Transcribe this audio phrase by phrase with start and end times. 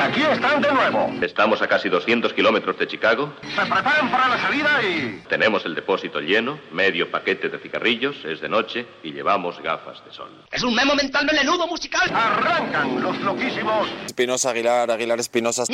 [0.00, 1.12] aquí están de nuevo.
[1.22, 3.32] Estamos a casi 200 kilómetros de Chicago.
[3.42, 5.22] Se preparan para la salida y...
[5.28, 10.12] Tenemos el depósito lleno, medio paquete de cigarrillos, es de noche y llevamos gafas de
[10.12, 10.30] sol.
[10.50, 12.10] Es un memo mental melenudo musical.
[12.14, 13.88] Arrancan los loquísimos.
[14.06, 15.64] Espinosa Aguilar, Aguilar Espinosa.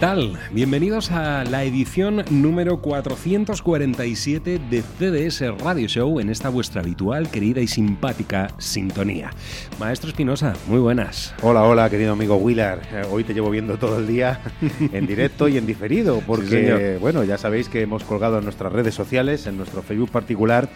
[0.00, 0.38] Tal?
[0.50, 7.60] Bienvenidos a la edición número 447 de CDS Radio Show en esta vuestra habitual, querida
[7.60, 9.30] y simpática sintonía.
[9.78, 11.34] Maestro Espinosa, muy buenas.
[11.42, 12.80] Hola, hola, querido amigo Willard.
[12.94, 14.40] Eh, Hoy te llevo viendo todo el día
[14.92, 18.94] en directo y en diferido, porque, bueno, ya sabéis que hemos colgado en nuestras redes
[18.94, 20.70] sociales, en nuestro Facebook particular,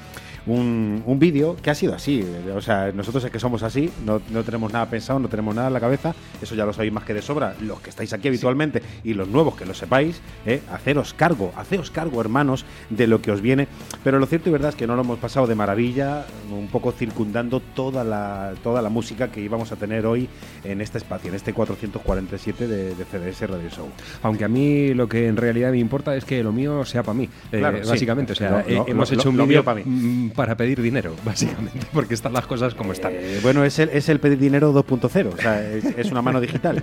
[0.47, 2.25] un, un vídeo que ha sido así.
[2.55, 5.69] O sea, nosotros es que somos así, no, no tenemos nada pensado, no tenemos nada
[5.69, 8.29] en la cabeza, eso ya lo sabéis más que de sobra, los que estáis aquí
[8.29, 13.21] habitualmente y los nuevos que lo sepáis, eh, haceros cargo, haceos cargo, hermanos, de lo
[13.23, 13.69] que os viene.
[14.03, 16.93] Pero lo cierto y verdad es que no lo hemos pasado de maravilla, un poco
[16.93, 20.29] circundando toda la, toda la música que íbamos a tener hoy
[20.65, 23.89] en este espacio, en este 447 de, de CDS Radio Show.
[24.23, 27.15] Aunque a mí lo que en realidad me importa es que lo mío sea para
[27.19, 27.89] mí, eh, Claro, sí.
[27.91, 28.33] básicamente.
[28.33, 29.83] O sea, eh, hemos lo- hecho un vídeo pa' mí.
[30.35, 33.13] Para pedir dinero, básicamente, porque están las cosas como están.
[33.15, 36.41] Eh, bueno, es el, es el pedir dinero 2.0, o sea, es, es una mano
[36.41, 36.83] digital,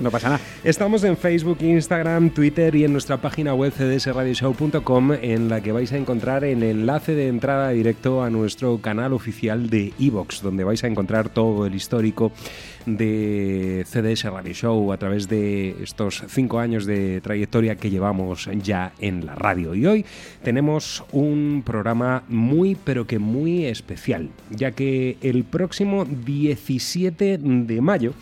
[0.00, 0.40] no pasa nada.
[0.62, 5.92] Estamos en Facebook, Instagram, Twitter y en nuestra página web cdsradioshow.com en la que vais
[5.92, 10.82] a encontrar el enlace de entrada directo a nuestro canal oficial de Evox, donde vais
[10.84, 12.32] a encontrar todo el histórico
[12.86, 18.92] de CDS Radio Show a través de estos cinco años de trayectoria que llevamos ya
[19.00, 19.74] en la radio.
[19.74, 20.04] Y hoy
[20.42, 28.12] tenemos un programa muy pero que muy especial, ya que el próximo 17 de mayo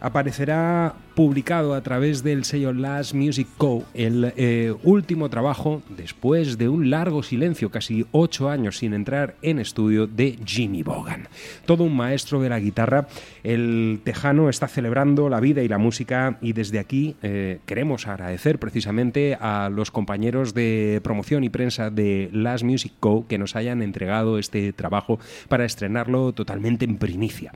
[0.00, 3.84] aparecerá publicado a través del sello Last Music Co.
[3.94, 9.58] el eh, último trabajo, después de un largo silencio, casi ocho años sin entrar en
[9.58, 11.28] estudio, de Jimmy Bogan.
[11.64, 13.08] Todo un maestro de la guitarra.
[13.42, 18.58] El tejano está celebrando la vida y la música y desde aquí eh, queremos agradecer
[18.58, 23.26] precisamente a los compañeros de promoción y prensa de Last Music Co.
[23.26, 25.18] que nos hayan entregado este trabajo
[25.48, 27.52] para estrenarlo totalmente en primicia.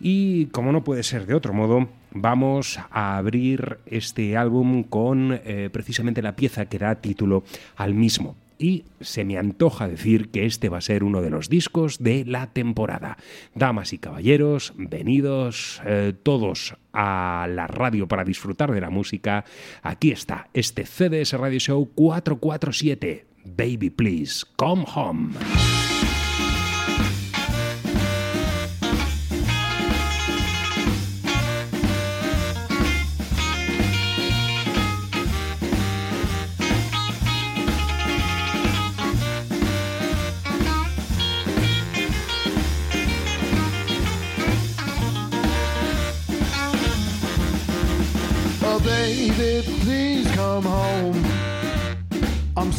[0.00, 5.70] Y como no puede ser de otro modo, vamos a abrir este álbum con eh,
[5.72, 7.44] precisamente la pieza que da título
[7.76, 8.36] al mismo.
[8.58, 12.24] Y se me antoja decir que este va a ser uno de los discos de
[12.24, 13.16] la temporada.
[13.54, 19.44] Damas y caballeros, venidos eh, todos a la radio para disfrutar de la música.
[19.82, 23.26] Aquí está este CDS Radio Show 447.
[23.44, 25.32] Baby, please, come home.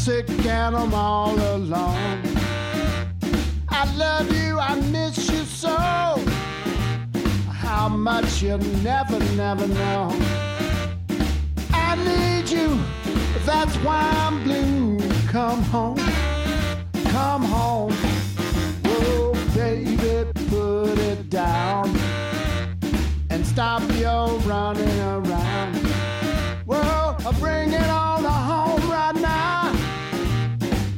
[0.04, 2.22] Sick and I'm all alone.
[3.70, 5.78] I love you, I miss you so.
[7.50, 10.14] How much you'll never, never know.
[11.72, 12.78] I need you,
[13.46, 15.00] that's why I'm blue.
[15.30, 16.04] Come home,
[17.06, 17.94] come home.
[18.84, 21.96] Oh, baby, put it down
[23.30, 25.80] and stop your running around.
[26.66, 29.63] Well, bring it on home right now.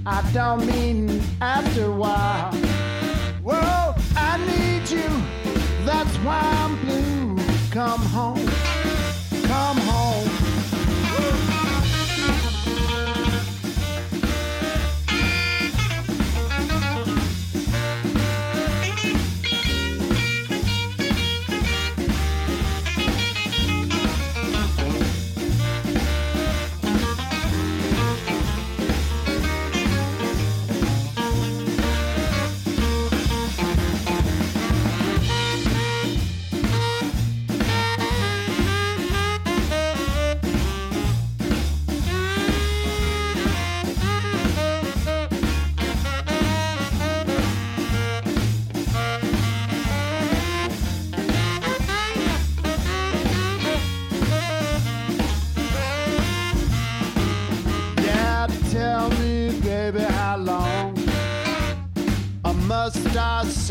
[0.08, 2.54] I don't mean after a while.
[3.42, 5.10] Well, I need you,
[5.84, 7.36] that's why I'm blue.
[7.72, 8.45] Come home,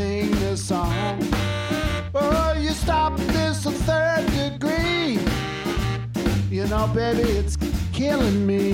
[0.04, 1.18] sing this song?
[2.14, 5.18] Oh, you stop this a third degree.
[6.50, 7.56] You know, baby, it's
[7.92, 8.73] killing me.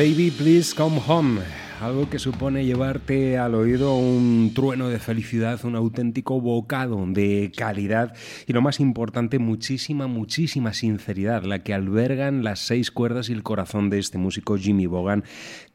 [0.00, 1.42] Baby, please come home.
[1.78, 8.14] Algo que supone llevarte al oído un trueno de felicidad, un auténtico bocado de calidad
[8.46, 13.42] y lo más importante, muchísima, muchísima sinceridad, la que albergan las seis cuerdas y el
[13.42, 15.22] corazón de este músico Jimmy Bogan,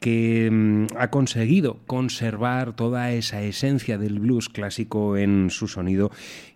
[0.00, 6.10] que mm, ha conseguido conservar toda esa esencia del blues clásico en su sonido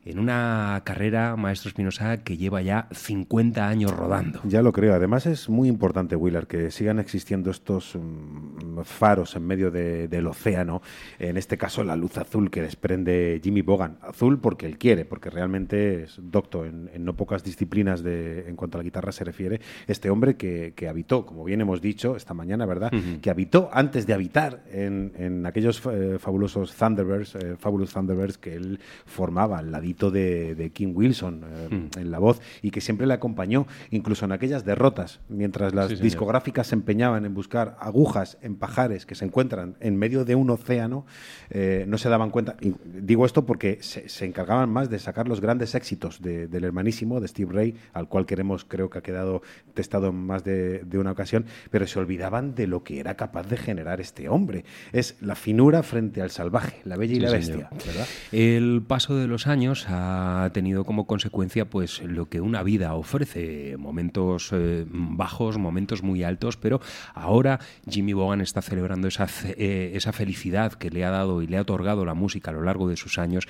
[0.05, 4.41] en una carrera, maestro Espinosa, que lleva ya 50 años rodando.
[4.45, 4.95] Ya lo creo.
[4.95, 10.27] Además es muy importante, Willard, que sigan existiendo estos mm, faros en medio de- del
[10.27, 10.81] océano.
[11.19, 13.99] En este caso, la luz azul que desprende Jimmy Bogan.
[14.01, 18.57] Azul porque él quiere, porque realmente es docto en, en no pocas disciplinas de, en
[18.57, 19.61] cuanto a la guitarra se refiere.
[19.87, 22.91] Este hombre que, que habitó, como bien hemos dicho esta mañana, ¿verdad?
[23.21, 28.55] Que habitó antes de habitar en, en aquellos eh, fabulosos Thunderbirds, eh, Fabulous Thunderbirds que
[28.55, 33.15] él formaba al de, de King Wilson eh, en la voz y que siempre le
[33.15, 38.57] acompañó, incluso en aquellas derrotas, mientras las Sí, discográficas se empeñaban en buscar agujas en
[38.57, 41.05] pajares que se encuentran en medio de un océano,
[41.51, 42.57] eh, no se daban cuenta.
[42.61, 46.65] Y digo esto porque se, se encargaban más de sacar los grandes éxitos de- del
[46.65, 49.43] hermanísimo, de Steve Ray, al cual queremos, creo que ha quedado
[49.75, 53.49] testado en más de, de una ocasión, pero se olvidaban de lo que era capaz
[53.49, 54.65] de generar este hombre.
[54.93, 57.69] Es la finura frente al salvaje, la bella y Sí, la señor.
[57.71, 58.07] bestia, ¿verdad?
[58.33, 63.77] El paso de los años ha tenido como consecuencia pues lo que una vida ofrece,
[63.79, 66.81] momentos eh, bajos, momentos muy altos, pero
[67.15, 71.63] ahora Jimmy Bogan está celebrando eh, esa felicidad que le ha dado y le ha
[71.63, 73.47] otorgado la música a lo largo de sus años,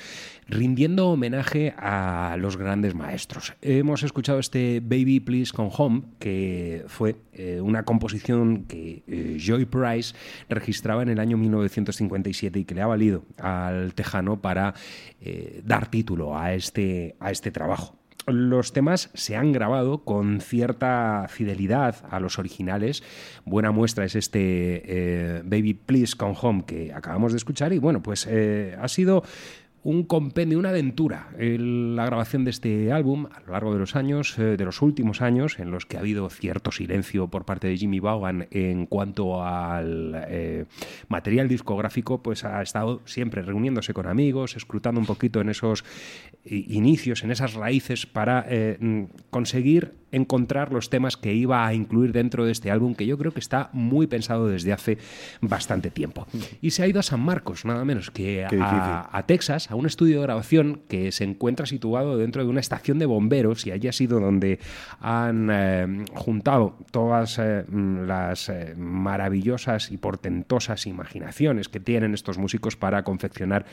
[0.49, 3.55] rindiendo homenaje a los grandes maestros.
[3.62, 10.15] Hemos escuchado este Baby Please Come Home, que fue eh, una composición que Joy Price
[10.49, 14.75] registraba en el año 1957 y que le ha valido al tejano para
[15.65, 18.00] dar título a este, a este trabajo.
[18.26, 23.02] Los temas se han grabado con cierta fidelidad a los originales.
[23.44, 28.02] Buena muestra es este eh, Baby Please Come Home que acabamos de escuchar y bueno,
[28.02, 29.25] pues eh, ha sido
[29.82, 34.38] un compendio, una aventura, la grabación de este álbum a lo largo de los años,
[34.38, 37.77] eh, de los últimos años, en los que ha habido cierto silencio por parte de
[37.79, 40.67] Jimmy Vaughan en cuanto al eh,
[41.09, 45.85] material discográfico, pues ha estado siempre reuniéndose con amigos, escrutando un poquito en esos
[46.44, 52.12] inicios, en esas raíces, para eh, mm, conseguir encontrar los temas que iba a incluir
[52.12, 54.98] dentro de este álbum, que yo creo que está muy pensado desde hace
[55.40, 56.26] bastante tiempo.
[56.60, 59.86] Y se ha ido a San Marcos, nada menos que a, a Texas, a un
[59.86, 63.88] estudio de grabación que se encuentra situado dentro de una estación de bomberos y allí
[63.88, 64.58] ha sido donde
[65.00, 67.64] han eh, juntado todas eh,
[68.06, 73.67] las eh, maravillosas y portentosas imaginaciones que tienen estos músicos para confeccionar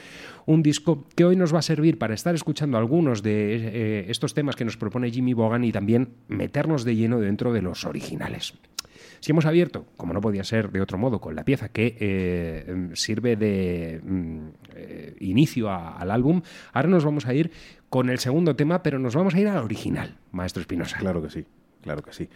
[0.46, 4.56] un disco que hoy nos va a servir para estar escuchando algunos de estos temas
[4.56, 8.53] que nos propone Jimmy Bogan y también meternos de lleno dentro de los originales.
[9.19, 12.89] Si hemos abierto, como no podía ser de otro modo, con la pieza que eh,
[12.93, 16.41] sirve de mm, eh, inicio al álbum,
[16.74, 17.51] ahora nos vamos a ir
[17.89, 20.98] con el segundo tema, pero nos vamos a ir al original, Maestro Espinosa.
[20.98, 21.46] Claro que sí,
[21.81, 22.29] claro que sí.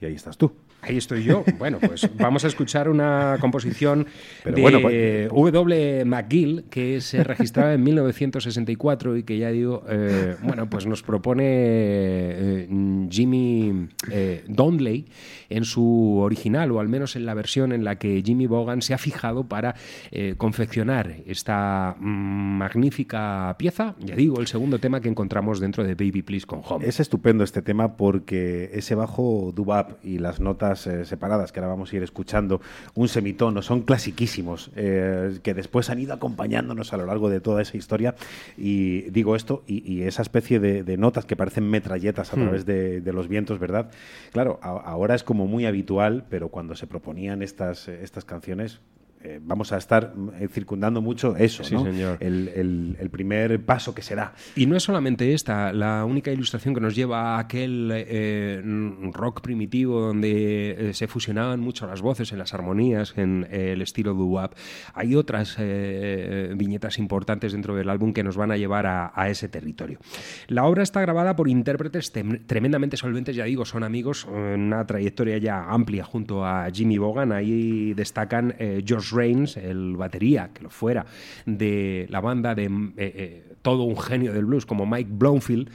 [0.00, 0.52] Y ahí estás tú.
[0.82, 1.44] Ahí estoy yo.
[1.58, 4.06] Bueno, pues vamos a escuchar una composición
[4.42, 6.04] Pero de bueno, pues- W.
[6.04, 11.44] McGill que se registraba en 1964 y que ya digo, eh, bueno, pues nos propone
[11.46, 12.68] eh,
[13.10, 14.44] Jimmy eh,
[15.50, 18.94] en su original, o al menos en la versión en la que Jimmy Vaughan se
[18.94, 19.76] ha fijado para
[20.10, 23.94] eh, confeccionar esta magnífica pieza.
[24.00, 26.86] Ya digo, el segundo tema que encontramos dentro de Baby Please con Home.
[26.86, 31.68] Es estupendo este tema porque ese bajo dubap y las notas eh, separadas que ahora
[31.70, 32.60] vamos a ir escuchando,
[32.94, 37.62] un semitono, son clasiquísimos, eh, que después han ido acompañándonos a lo largo de toda
[37.62, 38.14] esa historia.
[38.56, 42.40] Y digo esto, y, y esa especie de, de notas que parecen metralletas a Hmm.
[42.40, 43.90] través de, de los vientos, ¿verdad?
[44.32, 48.80] Claro, a- ahora es como muy habitual, pero cuando se proponían estas, eh, estas canciones,
[49.24, 51.84] eh, vamos a estar mm, circundando mucho eso, Sí, ¿no?
[51.84, 52.16] señor.
[52.20, 54.34] El, el- el primer paso que se da.
[54.56, 58.60] Y no es solamente esta, la única ilustración que nos lleva a aquel eh,
[59.12, 63.82] rock primitivo donde eh, se fusionaban mucho las voces en las armonías, en eh, el
[63.82, 64.52] estilo doo-wop.
[64.94, 69.28] Hay otras eh, viñetas importantes dentro del álbum que nos van a llevar a, a
[69.28, 69.98] ese territorio.
[70.48, 72.12] La obra está grabada por intérpretes
[72.46, 77.32] tremendamente solventes, ya digo, son amigos, eh, una trayectoria ya amplia junto a Jimmy Bogan.
[77.32, 79.11] Ahí destacan eh, George
[79.56, 81.06] El batería, que lo fuera,
[81.46, 85.70] de la banda de eh, eh, todo un genio del blues como Mike Bloomfield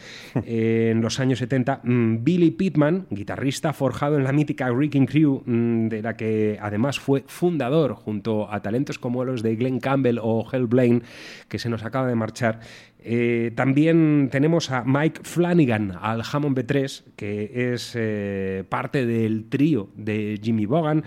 [0.46, 1.82] eh, en los años 70.
[1.84, 7.00] mm, Billy Pittman, guitarrista forjado en la mítica Wrecking Crew, mm, de la que además
[7.00, 11.02] fue fundador junto a talentos como los de Glenn Campbell o Hell Blaine,
[11.48, 12.60] que se nos acaba de marchar.
[13.00, 19.90] Eh, también tenemos a Mike Flanagan al Hammond B3, que es eh, parte del trío
[19.96, 21.06] de Jimmy Bogan,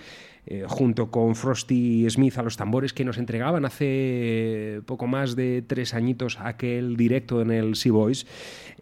[0.52, 5.62] eh, junto con Frosty Smith a los tambores, que nos entregaban hace poco más de
[5.62, 8.26] tres añitos aquel directo en el Sea Boys.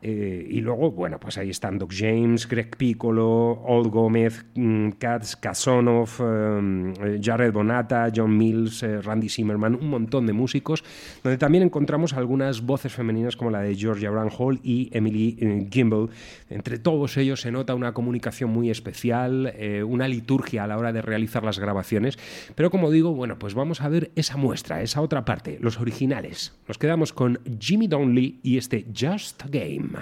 [0.00, 5.36] Eh, y luego, bueno, pues ahí están Doc James, Greg Piccolo, Old Gómez, mm, Katz
[5.36, 10.82] Kasonov, eh, Jared Bonata, John Mills, Randy Zimmerman, un montón de músicos,
[11.22, 16.08] donde también encontramos algunas voces femeninas como la de Georgia Brown Hall y Emily Gimbel.
[16.48, 19.52] Entre todos ellos se nota una comunicación muy especial,
[19.86, 22.18] una liturgia a la hora de realizar las grabaciones.
[22.54, 26.52] Pero como digo, bueno, pues vamos a ver esa muestra, esa otra parte, los originales.
[26.66, 29.98] Nos quedamos con Jimmy Donnelly y este Just a Game.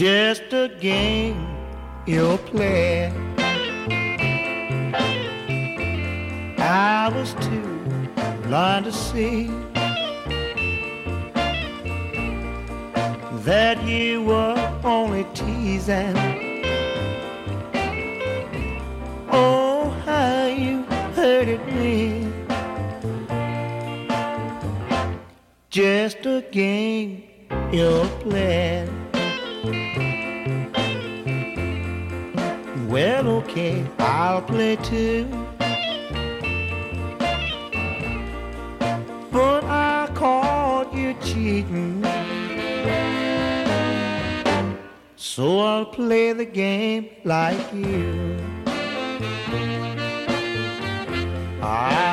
[0.00, 1.46] Just a game
[2.06, 3.12] you're playing.
[6.58, 7.69] I was too
[8.50, 9.46] blind to see
[13.46, 16.16] that you were only teasing.
[19.30, 20.82] Oh, how you
[21.14, 22.26] hurted me.
[25.70, 27.22] Just a game
[27.70, 28.90] you're playing.
[32.88, 35.49] Well, okay, I'll play too.
[45.16, 48.36] So I'll play the game like you.
[51.62, 52.09] I'll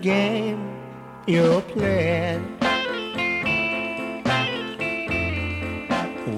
[0.00, 0.60] game
[1.26, 2.42] you're playing.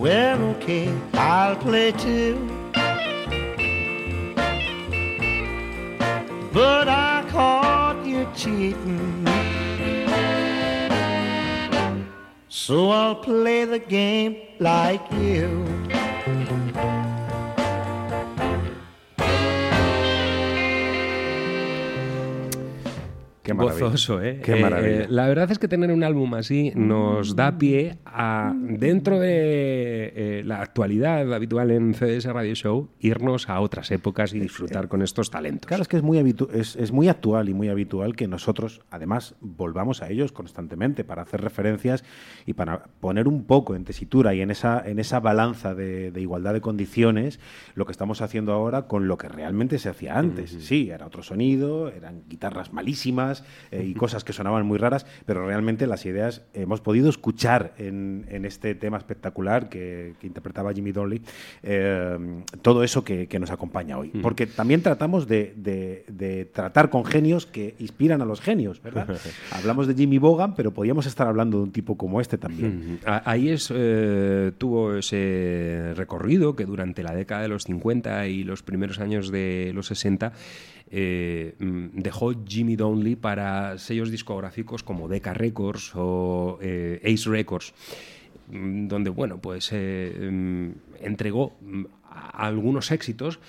[0.00, 2.36] Well, okay, I'll play too.
[6.52, 9.26] But I caught you cheating.
[12.48, 15.64] So I'll play the game like you.
[23.56, 23.62] Qué.
[23.82, 24.40] Gozoso, ¿eh?
[24.44, 25.02] Qué Eh, maravilla.
[25.02, 30.12] eh, la verdad es que tener un álbum así nos da pie a, dentro de
[30.14, 35.02] eh, la actualidad habitual en CDS Radio Show, irnos a otras épocas y disfrutar con
[35.02, 35.66] estos talentos.
[35.68, 38.80] Claro, es que es muy, habitu- es, es muy actual y muy habitual que nosotros,
[38.90, 42.04] además, volvamos a ellos constantemente para hacer referencias
[42.46, 46.20] y para poner un poco en tesitura y en esa, en esa balanza de, de
[46.20, 47.40] igualdad de condiciones
[47.74, 50.50] lo que estamos haciendo ahora con lo que realmente se hacía antes.
[50.60, 55.46] Sí, era otro sonido, eran guitarras malísimas eh, y cosas que sonaban muy raras, pero
[55.46, 60.92] realmente las ideas hemos podido escuchar en, en este tema espectacular que, que interpretaba Jimmy
[60.92, 61.22] Donnelly,
[61.62, 62.18] eh,
[62.62, 64.08] todo eso que, que nos acompaña hoy.
[64.22, 69.08] Porque también tratamos de, de- de tratar con genios que inspiran a los genios, ¿verdad?
[69.52, 73.00] Hablamos de Jimmy Bogan, pero podíamos estar hablando de un tipo como este también.
[73.06, 78.44] A- Ahí es, eh, tuvo ese recorrido que durante la década de los 50 y
[78.44, 80.32] los primeros años de los 60
[80.94, 87.72] eh, mm, dejó Jimmy Donnelly para sellos discográficos como Decca Records o eh, Ace Records,
[88.50, 90.70] mm, donde bueno, pues eh, mm,
[91.00, 91.54] entregó
[92.34, 93.40] algunos éxitos,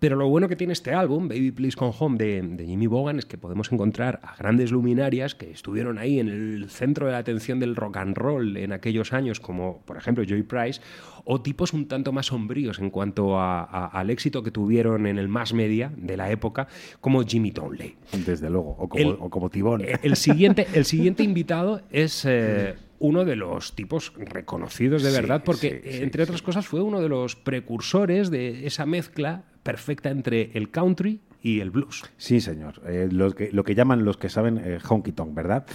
[0.00, 3.18] Pero lo bueno que tiene este álbum, Baby Please Come Home, de, de Jimmy Bogan,
[3.18, 7.18] es que podemos encontrar a grandes luminarias que estuvieron ahí en el centro de la
[7.18, 10.80] atención del rock and roll en aquellos años, como por ejemplo Joy Price,
[11.24, 15.18] o tipos un tanto más sombríos en cuanto a- a- al éxito que tuvieron en
[15.18, 16.68] el más media de la época,
[17.00, 17.96] como Jimmy Townley.
[18.24, 19.80] Desde luego, o como, El- o como Tibón.
[19.80, 25.16] Eh, El siguiente, el siguiente invitado es eh, uno de los tipos reconocidos de Sí,
[25.16, 28.86] verdad, porque sí, eh, sí, entre otras cosas fue uno de los precursores de esa
[28.86, 32.04] mezcla perfecta entre el country y el blues.
[32.16, 32.82] Sí, señor.
[32.86, 35.66] Eh, lo, que, lo que llaman los que saben eh, honky tonk, ¿verdad?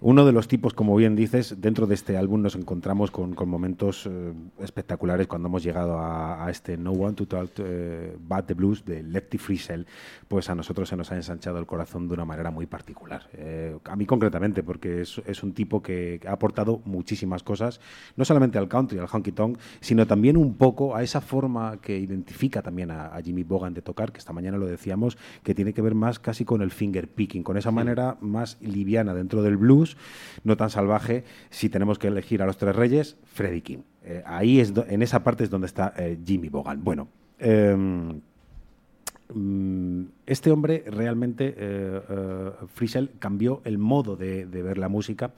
[0.00, 3.48] Uno de los tipos, como bien dices, dentro de este álbum nos encontramos con, con
[3.48, 8.44] momentos eh, espectaculares cuando hemos llegado a, a este No One to Talk eh, Bad
[8.44, 9.86] the Blues de Lefty Friesel.
[10.28, 13.28] Pues a nosotros se nos ha ensanchado el corazón de una manera muy particular.
[13.34, 17.80] Eh, a mí concretamente, porque es, es un tipo que ha aportado muchísimas cosas,
[18.16, 21.98] no solamente al country, al honky tonk, sino también un poco a esa forma que
[21.98, 25.09] identifica también a, a Jimmy Bogan de tocar, que esta mañana lo decíamos,
[25.42, 29.14] que tiene que ver más casi con el finger picking, con esa manera más liviana
[29.14, 29.96] dentro del blues,
[30.44, 31.24] no tan salvaje.
[31.50, 33.78] Si tenemos que elegir a los tres reyes, Freddie King.
[34.02, 36.82] Eh, ahí es en esa parte es donde está eh, Jimmy Bogan.
[36.82, 37.08] Bueno.
[37.38, 38.20] em,
[39.34, 45.32] Mm, este hombre realmente, eh, eh, cambió el modo de, de ver la música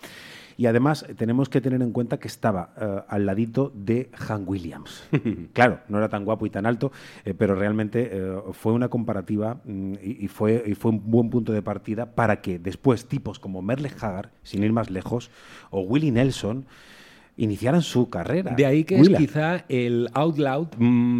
[0.62, 4.44] y además eh, tenemos que tener en cuenta que estaba eh, al ladito de Han
[4.46, 5.02] Williams.
[5.52, 6.92] claro, no era tan guapo y tan alto,
[7.24, 11.30] eh, pero realmente eh, fue una comparativa mm, y, y fue, y fue un buen
[11.30, 15.32] punto de partida para que después tipos como Merle Haggard, sin ir más lejos,
[15.70, 16.66] o Willie Nelson,
[17.36, 18.54] iniciaran su carrera.
[18.54, 20.68] De ahí que es quizá el out loud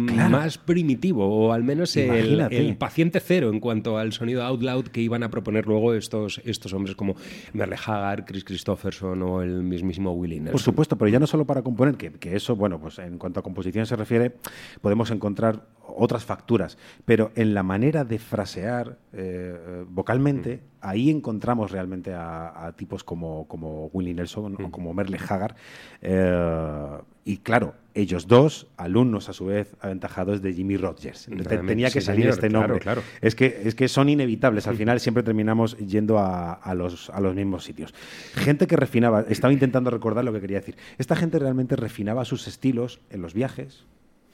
[0.07, 0.29] Claro.
[0.29, 5.01] más primitivo, o al menos el paciente cero en cuanto al sonido out loud que
[5.01, 7.15] iban a proponer luego estos, estos hombres como
[7.53, 10.51] Merle Haggard, Chris Christopherson o el mismísimo Willie Nelson.
[10.51, 13.39] Por supuesto, pero ya no solo para componer, que, que eso, bueno, pues en cuanto
[13.39, 14.35] a composición se refiere,
[14.81, 21.71] podemos encontrar otras facturas, pero en la manera de frasear eh, eh, vocalmente, ahí encontramos
[21.71, 25.55] realmente a, a tipos como, como Willie Nelson o como Merle Haggard.
[26.01, 31.27] eh, y claro, ellos dos, alumnos a su vez aventajados de Jimmy Rogers.
[31.27, 32.79] Realmente, Tenía que sí, salir señor, este claro, nombre.
[32.83, 33.01] claro.
[33.21, 34.67] Es que, es que son inevitables.
[34.67, 37.93] Al final siempre terminamos yendo a, a los, a los mismos sitios.
[38.33, 40.75] Gente que refinaba, estaba intentando recordar lo que quería decir.
[40.97, 43.85] Esta gente realmente refinaba sus estilos en los viajes,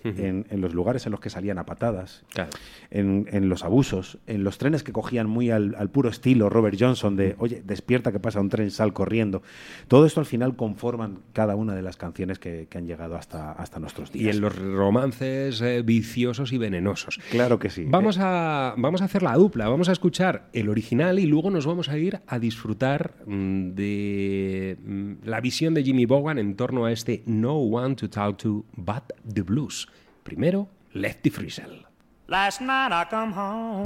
[0.03, 2.49] en, en los lugares en los que salían a patadas, Claro.
[2.91, 6.77] en, en los abusos, en los trenes que cogían muy al, al puro estilo Robert
[6.79, 9.41] Johnson de, oye, despierta que pasa un tren, sal corriendo.
[9.87, 13.51] Todo esto al final conforman cada una de las canciones que, que han llegado hasta,
[13.51, 14.33] hasta nuestros días.
[14.33, 17.19] Y en los romances eh, viciosos y venenosos.
[17.31, 17.85] Claro que sí.
[17.87, 21.51] Vamos Eh, a, vamos a hacer la dupla, vamos a escuchar el original y luego
[21.51, 26.55] nos vamos a ir a disfrutar mm, de mm, la visión de Jimmy Bogan en
[26.55, 29.88] torno a este No One to Talk to But the Blues.
[30.29, 31.83] Primero, Lefty Friesel.
[32.27, 33.83] Last night I come home,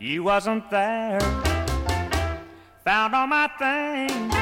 [0.00, 1.20] you wasn't there.
[2.84, 4.34] Found all my things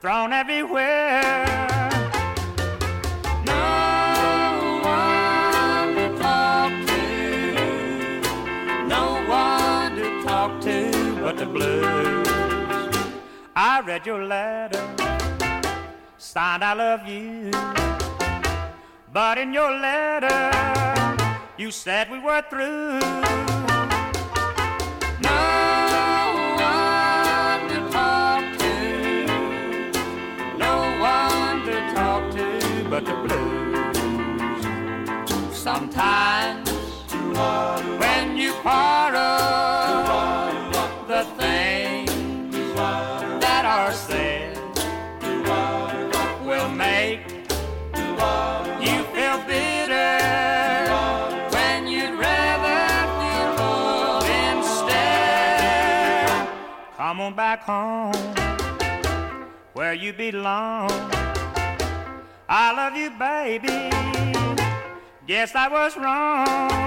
[0.00, 1.46] thrown everywhere.
[3.46, 7.02] No one to talk to,
[8.88, 12.26] no one to talk to but the blues.
[13.54, 14.82] I read your letter,
[16.18, 17.93] signed I love you.
[19.14, 20.50] But in your letter,
[21.56, 22.98] you said we were through.
[25.22, 25.44] No
[26.58, 28.74] one to talk to,
[30.58, 32.58] no one to talk to
[32.90, 33.96] but the blues.
[35.56, 36.68] Sometimes
[38.00, 39.83] when you quarrel,
[57.14, 58.12] Come on back home
[59.72, 60.90] where you belong.
[62.48, 63.88] I love you, baby.
[65.24, 66.80] Guess I was wrong.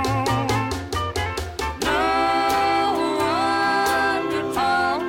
[1.82, 5.08] No one to talk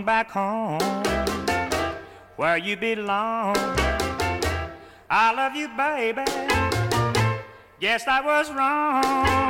[0.00, 0.80] on back home
[2.36, 3.54] where you belong.
[5.10, 6.24] I love you, baby.
[7.80, 9.49] Guess I was wrong.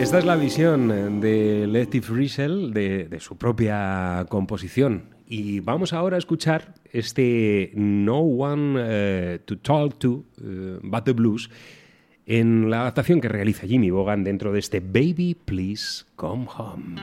[0.00, 5.14] Esta es la visión de Letty Friesel de, de su propia composición.
[5.26, 11.12] Y vamos ahora a escuchar este No One eh, to Talk to eh, But the
[11.12, 11.48] Blues
[12.26, 16.96] en la adaptación que realiza Jimmy Bogan dentro de este Baby Please Come Home.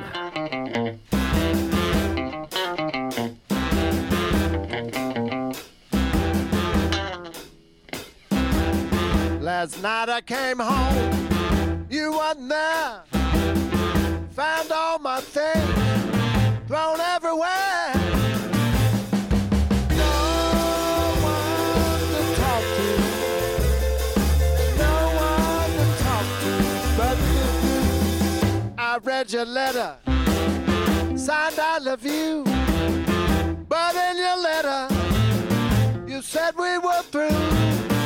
[9.60, 13.02] Last night I came home, you wasn't there.
[14.34, 15.74] Found all my things
[16.68, 17.92] thrown everywhere.
[19.98, 20.14] No
[21.24, 22.88] one to talk to,
[24.78, 26.54] no one to talk to
[27.00, 27.18] but.
[28.78, 29.98] I read your letter,
[31.18, 32.44] signed I love you,
[33.68, 34.88] but in your letter
[36.08, 37.97] you said we were through.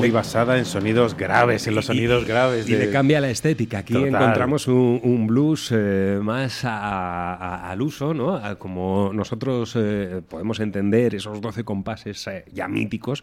[0.00, 2.68] Muy basada en sonidos graves, en los sonidos graves.
[2.68, 3.78] Y le cambia la estética.
[3.78, 4.08] Aquí Total.
[4.08, 8.34] encontramos un, un blues eh, más a- a- al uso, ¿no?
[8.34, 13.22] A como nosotros eh, podemos entender esos 12 compases eh, ya míticos,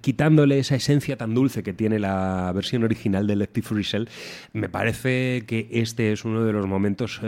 [0.00, 4.08] quitándole esa esencia tan dulce que tiene la versión original de Lective Friesel.
[4.52, 7.20] Me parece que este es uno de los momentos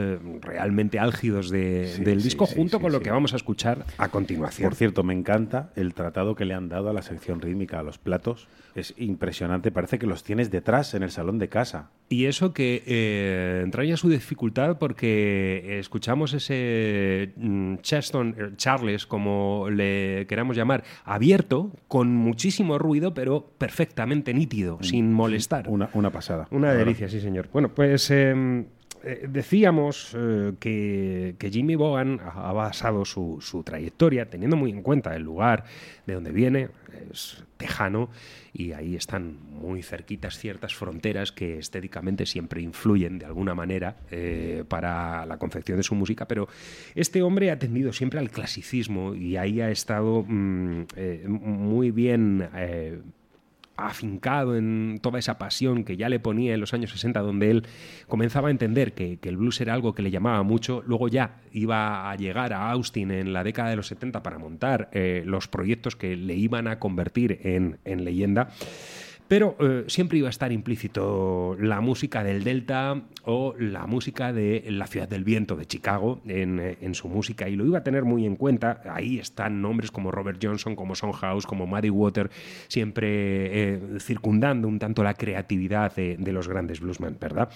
[0.42, 3.84] realmente álgidos de- Sí, del sí, disco, sí, junto con lo que vamos a escuchar
[3.98, 4.68] a continuación.
[4.68, 7.98] Por cierto, me encanta el tratado que le han dado a la sección rítmica, los
[7.98, 8.48] platos.
[8.74, 11.90] Es impresionante, parece que los tienes detrás en el salón de casa.
[12.10, 19.68] Y eso que eh, entraña su dificultad porque escuchamos ese mm, Cheston, eh, Charles, como
[19.70, 25.68] le queramos llamar, abierto, con muchísimo ruido, pero perfectamente nítido, sin molestar.
[25.68, 26.46] Una, una pasada.
[26.50, 27.48] Una delicia, sí, señor.
[27.52, 28.66] Bueno, pues eh,
[29.06, 34.82] eh, decíamos eh, que, que Jimmy Bogan ha basado su, su trayectoria teniendo muy en
[34.82, 35.64] cuenta el lugar
[36.06, 36.70] de donde viene,
[37.12, 38.10] es tejano,
[38.52, 44.64] y ahí están muy cerquitas ciertas fronteras que estéticamente siempre influyen de alguna manera eh,
[44.66, 46.48] para la confección de su música, pero
[46.96, 50.86] este hombre ha tendido siempre al clasicismo y ahí ha estado mm,
[51.28, 52.48] muy bien...
[53.76, 57.66] afincado en toda esa pasión que ya le ponía en los años 60, donde él
[58.08, 61.40] comenzaba a entender que, que el blues era algo que le llamaba mucho, luego ya
[61.52, 65.48] iba a llegar a Austin en la década de los 70 para montar eh, los
[65.48, 68.48] proyectos que le iban a convertir en, en leyenda.
[69.28, 74.64] Pero eh, siempre iba a estar implícito la música del Delta o la música de
[74.68, 77.82] la Ciudad del Viento de Chicago en, eh, en su música y lo iba a
[77.82, 78.82] tener muy en cuenta.
[78.88, 82.30] Ahí están nombres como Robert Johnson, como Son House, como Muddy Water,
[82.68, 87.48] siempre eh, circundando un tanto la creatividad de, los grandes bluesmen, ¿verdad?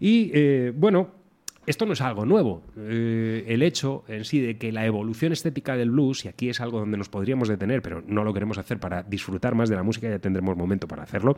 [0.00, 1.25] Y bueno,
[1.66, 2.62] esto no es algo nuevo.
[2.76, 6.60] Eh, el hecho en sí de que la evolución estética del blues, y aquí es
[6.60, 9.82] algo donde nos podríamos detener, pero no lo queremos hacer para disfrutar más de la
[9.82, 11.36] música, ya tendremos momento para hacerlo,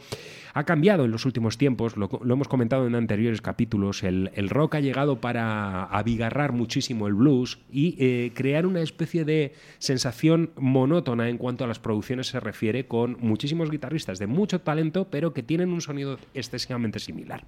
[0.55, 4.51] ha cambiado en los últimos tiempos, lo, lo hemos comentado en anteriores capítulos, el, el,
[4.51, 10.51] rock ha llegado para abigarrar muchísimo el blues y eh, crear una especie de sensación
[10.57, 15.33] monótona en cuanto a las producciones se refiere, con muchísimos guitarristas de mucho talento, pero
[15.33, 17.45] que tienen un sonido excesivamente similar.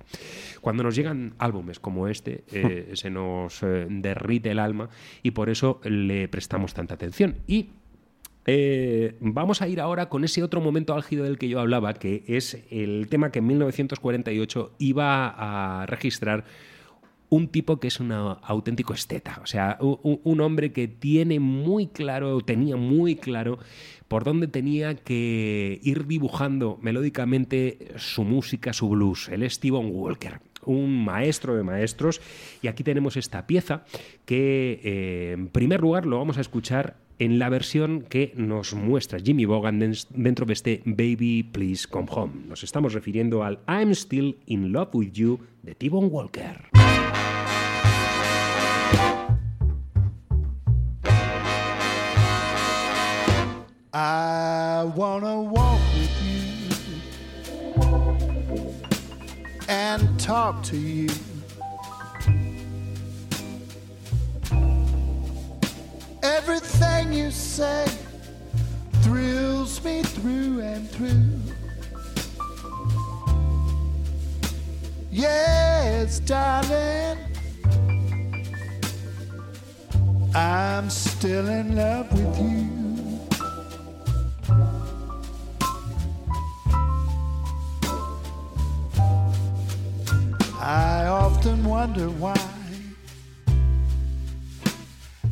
[0.61, 4.89] Cuando nos llegan álbumes como este, eh, se nos eh, derrite el alma
[5.23, 7.37] y por eso le prestamos tanta atención.
[7.47, 7.71] Y
[8.47, 12.25] eh, vamos a ir ahora con ese otro momento álgido del que yo hablaba, que
[12.27, 16.45] es el tema que en 1948 iba a registrar
[17.29, 22.41] un tipo que es un auténtico esteta, o sea, un, hombre que tiene muy claro,
[22.41, 23.61] tenía muy claro
[24.09, 31.05] por dónde tenía que ir dibujando melódicamente su música, su blues, el Steven Walker un
[31.05, 32.21] maestro de maestros.
[32.63, 33.85] Y aquí tenemos esta pieza
[34.25, 39.21] que, eh, en primer lugar, lo vamos a escuchar en la versión que nos muestra
[39.21, 42.33] Jimmy Bogan dentro de este Baby Please Come Home.
[42.49, 46.71] Nos estamos refiriendo al I'm Still in Love with You de T-Bone Walker.
[59.71, 61.09] And talk to you.
[66.25, 67.87] Everything you say
[69.03, 71.39] thrills me through and through.
[75.13, 77.19] Yes, darling,
[80.35, 82.80] I'm still in love with you.
[92.21, 92.37] Why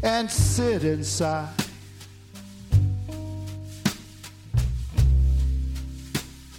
[0.02, 1.48] and sit inside.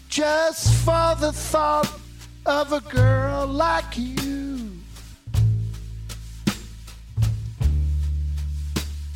[0.07, 1.89] Just for the thought
[2.45, 4.71] of a girl like you.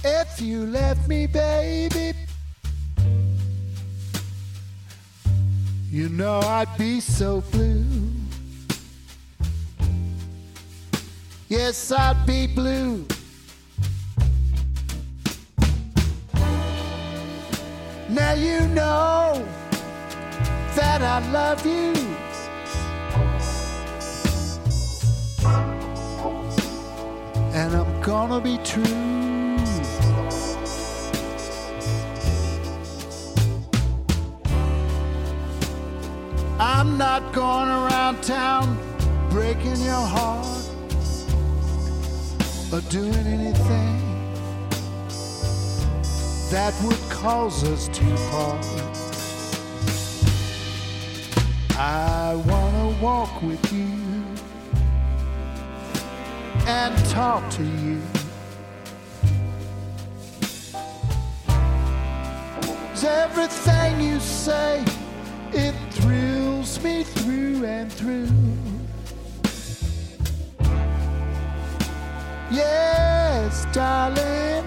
[0.05, 2.13] If you left me, baby,
[5.89, 8.12] you know I'd be so blue.
[11.53, 13.05] Yes, I'd be blue.
[18.09, 19.45] Now you know
[20.73, 21.93] that I love you.
[27.53, 28.83] And I'm gonna be true.
[36.59, 38.75] I'm not going around town
[39.29, 40.62] breaking your heart
[42.73, 43.99] or doing anything
[46.49, 48.65] that would cause us to part.
[51.77, 53.93] I wanna walk with you
[56.65, 58.01] and talk to you.
[63.05, 64.81] everything you say,
[65.51, 68.62] it thrills me through and through.
[72.53, 74.63] Yes, darling,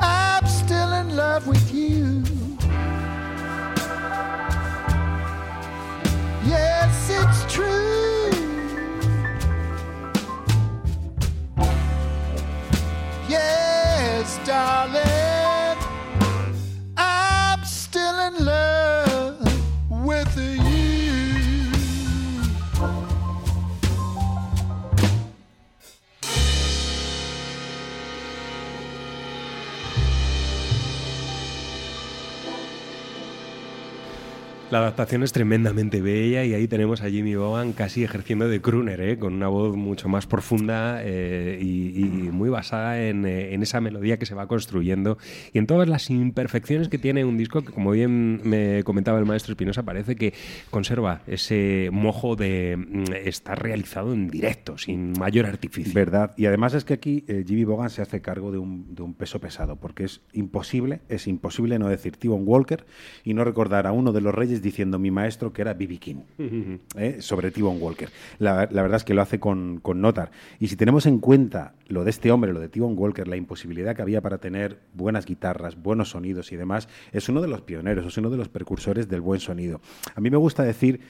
[0.00, 2.24] I'm still in love with you.
[6.44, 8.32] Yes, it's true.
[13.28, 15.17] Yes, darling,
[34.70, 39.00] La adaptación es tremendamente bella y ahí tenemos a Jimmy Bogan casi ejerciendo de crooner,
[39.00, 39.18] ¿eh?
[39.18, 43.80] con una voz mucho más profunda eh, y, y, muy basada en, eh, en, esa
[43.80, 45.16] melodía que se va construyendo
[45.54, 49.24] y en todas las imperfecciones que tiene un disco que, como bien me comentaba el
[49.24, 50.34] maestro Espinosa, parece que
[50.68, 55.94] conserva ese mojo de mm, estar realizado en directo, sin mayor artificio.
[55.94, 59.00] Verdad, y además es que aquí eh, Jimmy Bogan se hace cargo de un, de
[59.00, 62.84] un peso pesado, porque es imposible, es imposible no decir T-Bone Walker
[63.24, 65.98] y no recordar a uno de los reyes diciendo mi maestro que era B.B.
[65.98, 66.16] King,
[66.96, 67.16] ¿eh?
[67.20, 68.08] sobre T-Bone Walker.
[68.38, 70.30] La, la, verdad es que lo hace con, con, notar.
[70.60, 73.94] Y si tenemos en cuenta lo de este hombre, lo de T-Bone Walker, la imposibilidad
[73.96, 78.06] que había para tener buenas guitarras, buenos sonidos y demás, es uno de los pioneros,
[78.06, 79.80] es uno de los precursores del buen sonido.
[80.14, 81.00] A mí me gusta decir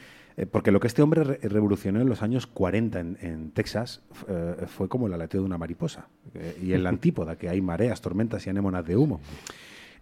[0.40, 4.02] Eh, porque lo que este hombre re- revolucionó en los años 40 en, en Texas
[4.28, 6.06] eh, fue como el aleteo de una mariposa.
[6.34, 9.20] eh, y en la antípoda, que hay mareas, tormentas y anémonas de humo.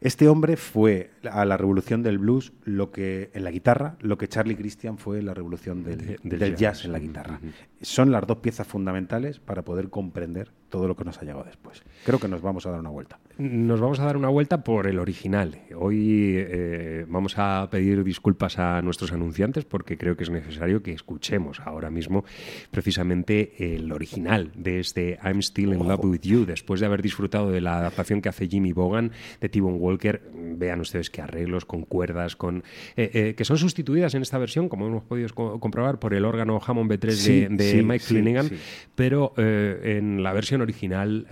[0.00, 4.28] Este hombre fue a la revolución del blues lo que en la guitarra, lo que
[4.28, 6.60] Charlie Christian fue la revolución del, De- del del jazz.
[6.80, 7.40] jazz en la guitarra.
[7.80, 11.82] Son las dos piezas fundamentales para poder comprender todo lo que nos ha llegado después.
[12.04, 13.18] Creo que nos vamos a dar una vuelta.
[13.38, 15.58] Nos vamos a dar una vuelta por el original.
[15.74, 20.92] Hoy eh, vamos a pedir disculpas a nuestros anunciantes porque creo que es necesario que
[20.92, 22.24] escuchemos ahora mismo
[22.70, 26.44] precisamente el original de este I'm Still in Love with You.
[26.44, 30.20] Después de haber disfrutado de la adaptación que hace Jimmy Bogan de T-Bone Walker,
[30.58, 32.64] vean ustedes qué arreglos con cuerdas, con
[32.96, 36.24] eh, eh, que son sustituidas en esta versión, como hemos podido co- comprobar, por el
[36.26, 38.50] órgano Hammond B3 Sí, de, de sí, Mike sí, Flanagan,
[38.94, 40.65] pero en la versión original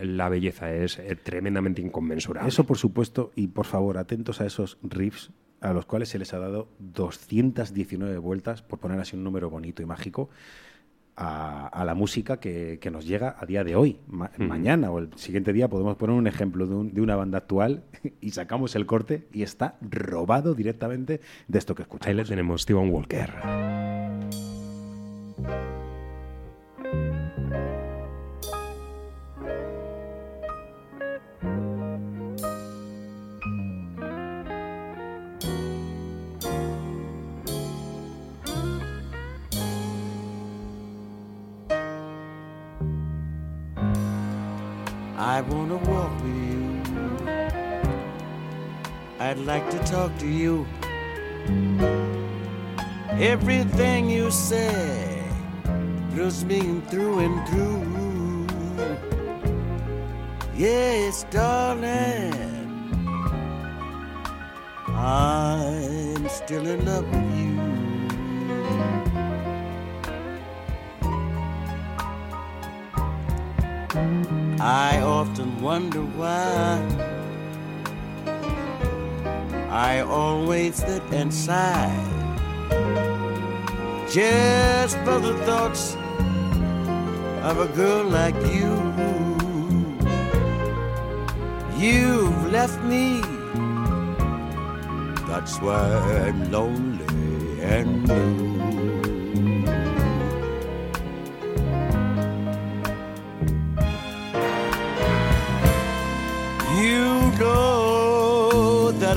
[0.00, 2.48] la belleza es eh, tremendamente inconmensurable.
[2.48, 6.34] Eso por supuesto, y por favor, atentos a esos riffs a los cuales se les
[6.34, 10.28] ha dado 219 vueltas, por poner así un número bonito y mágico,
[11.16, 13.98] a, a la música que, que nos llega a día de hoy.
[14.08, 17.38] Ma- Mañana o el siguiente día podemos poner un ejemplo de, un- de una banda
[17.38, 17.84] actual
[18.20, 22.28] y sacamos el corte y está robado directamente de esto que Ahí le escuchamos.
[22.28, 23.30] tenemos, Steven Walker.
[45.34, 46.64] I wanna walk with you.
[49.18, 50.64] I'd like to talk to you.
[53.32, 55.24] Everything you say
[56.10, 58.46] thrills me through and through.
[60.56, 62.32] Yes, darling.
[64.86, 67.33] I'm still in love with you.
[73.96, 76.80] I often wonder why
[79.70, 81.94] I always sit and sigh
[84.10, 85.96] just for the thoughts
[87.42, 88.72] of a girl like you.
[91.76, 93.20] You've left me,
[95.28, 95.86] that's why
[96.26, 98.53] I'm lonely and blue.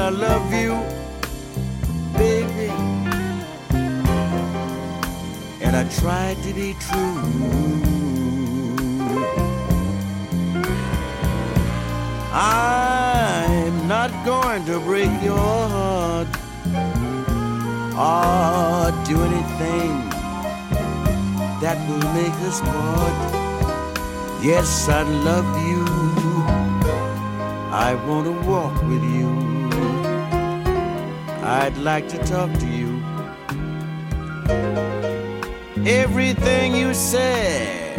[0.07, 0.73] I love you,
[2.13, 2.71] baby.
[5.59, 7.23] And I tried to be true.
[12.31, 15.37] I'm not going to break your
[15.75, 16.29] heart
[17.99, 19.91] or do anything
[21.59, 23.17] that will make us part.
[24.41, 25.83] Yes, I love you.
[27.73, 29.36] I want to walk with you.
[31.47, 33.01] I'd like to talk to you.
[35.87, 37.93] Everything you say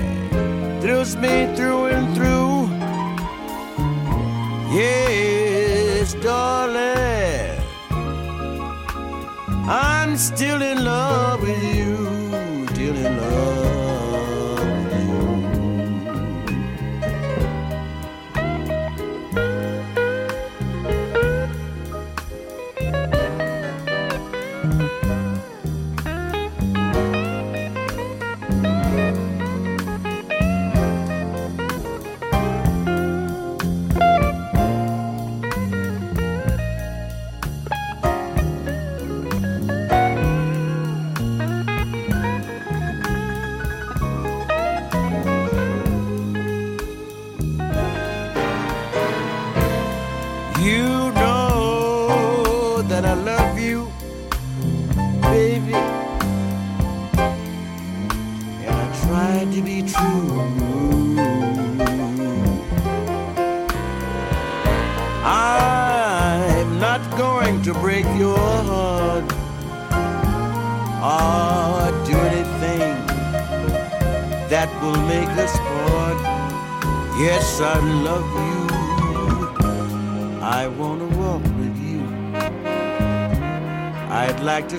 [0.83, 2.69] thrills me through and through.
[4.71, 7.59] Yes, darling.
[9.67, 12.67] I'm still in love with you.
[12.75, 13.58] Still in love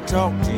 [0.09, 0.48] talk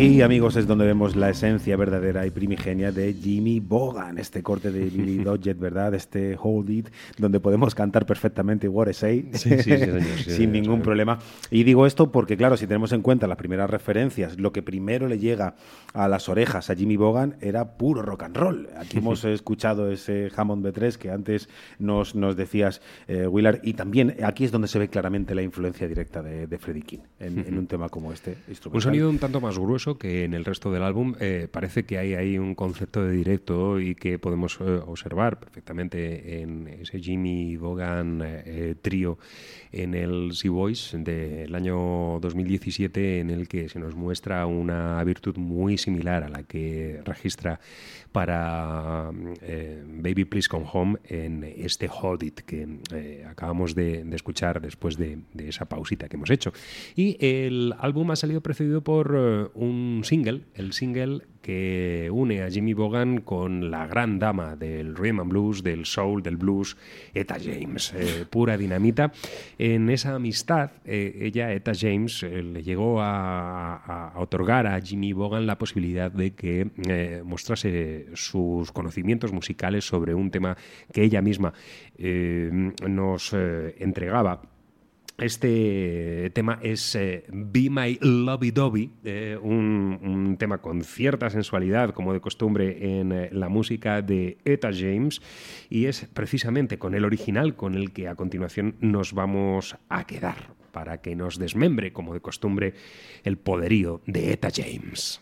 [0.00, 4.72] Aquí, amigos, es donde vemos la esencia verdadera y primigenia de Jimmy Bogan, este corte
[4.72, 5.92] de Billy Dodgett, ¿verdad?
[5.92, 6.88] Este Hold It,
[7.18, 11.18] donde podemos cantar perfectamente What I Say Sí, sí, sí, señor, sí, sin ningún problema.
[11.50, 15.06] Y digo esto porque, claro, si tenemos en cuenta las primeras referencias, lo que primero
[15.06, 15.54] le llega
[15.92, 18.68] a las orejas a Jimmy Bogan era puro rock and roll.
[18.78, 24.16] Aquí hemos escuchado ese Hammond B3 que antes nos, nos decías, eh, Willard, y también
[24.24, 27.58] aquí es donde se ve claramente la influencia directa de, de Freddie King en, en
[27.58, 28.38] un tema como este.
[28.72, 31.14] Un sonido un tanto más grueso que en el resto del álbum.
[31.20, 36.40] Eh, parece que hay ahí un concepto de directo y que podemos eh, observar perfectamente
[36.42, 39.18] en ese Jimmy Bogan eh, trío
[39.72, 45.36] en el Sea Voice del año 2017 en el que se nos muestra una virtud
[45.36, 47.60] muy similar a la que registra
[48.12, 49.10] para
[49.42, 54.96] eh, Baby Please Come Home en este Hold It que eh, acabamos de, escuchar después
[54.96, 56.52] de, de esa pausita que hemos hecho.
[56.96, 62.50] Y el álbum ha salido precedido por eh, un single, el single que une a
[62.50, 66.76] Jimmy Bogan con la gran dama del rhythm and blues, del soul, del blues,
[67.14, 69.12] Etta James, eh, pura dinamita.
[69.58, 75.12] En esa amistad, eh, ella, Etta James, eh, le llegó a, a- otorgar a Jimmy
[75.12, 80.56] Bogan la posibilidad de que mostrase sus conocimientos musicales sobre un tema
[80.92, 81.52] que ella misma
[81.98, 84.42] nos entregaba.
[85.20, 92.14] Este tema es eh, Be My Lovey Dovey, eh, un, tema con cierta sensualidad, como
[92.14, 95.20] de costumbre, en eh, la música de Etta James,
[95.68, 100.58] y es precisamente con el original con el que a continuación nos vamos a quedar.
[100.70, 102.74] para que nos desmembre, como de costumbre,
[103.24, 105.20] el poderío de Eta James.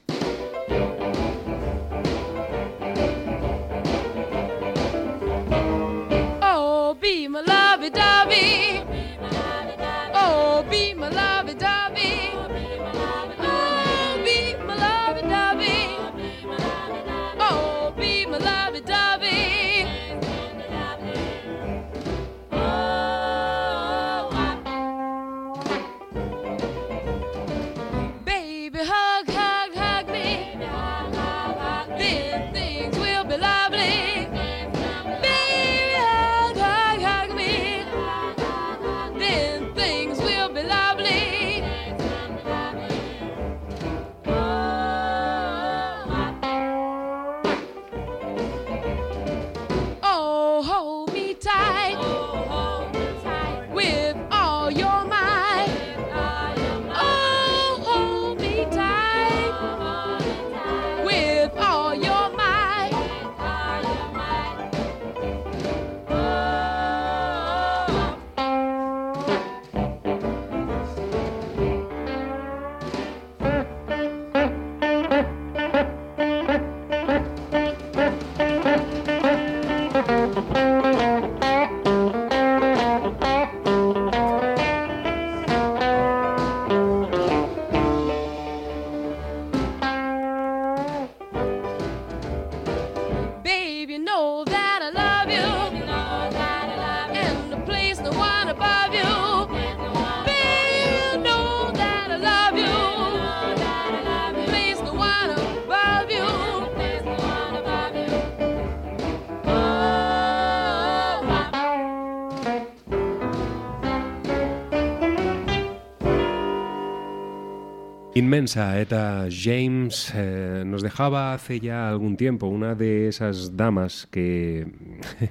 [118.29, 124.66] Inmensa, Eta James eh, nos dejaba hace ya algún tiempo una de esas damas que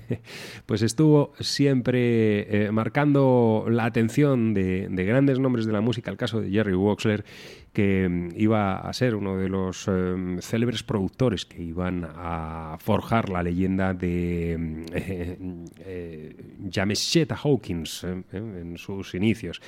[0.66, 6.18] pues estuvo siempre eh, marcando la atención de, de grandes nombres de la música, el
[6.18, 7.24] caso de Jerry Woxler,
[7.78, 13.30] que mm, iba a ser uno de los eh, célebres productores que iban a forjar
[13.30, 15.38] la leyenda de mm, eh,
[15.86, 16.36] eh,
[16.72, 19.62] Jamesetta Hawkins eh, eh, en sus inicios.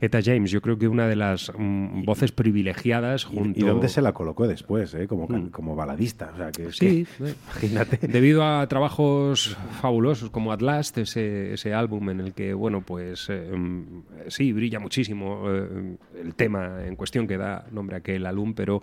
[0.00, 3.60] Eta James, yo creo que una de las mm, voces privilegiadas junto...
[3.60, 4.94] ¿Y dónde se la colocó después?
[4.94, 5.06] eh?
[5.06, 6.30] Como, can- como baladista.
[6.32, 8.06] O sea, que, Sí, que- imagínate.
[8.08, 13.28] Debido a trabajos fabulosos como At Last, ese, ese álbum en el que, bueno, pues
[13.28, 13.82] mm,
[14.28, 18.82] sí, brilla muchísimo el tema en cuestión que da nombre a aquel álbum, pero